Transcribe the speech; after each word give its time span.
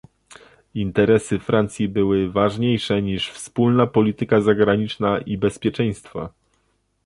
Interesy 0.73 1.39
Francji 1.39 1.87
były 1.89 2.31
ważniejsze 2.31 3.01
niż 3.01 3.29
wspólna 3.29 3.87
polityka 3.87 4.41
zagraniczna 4.41 5.17
i 5.19 5.37
bezpieczeństwa 5.37 6.29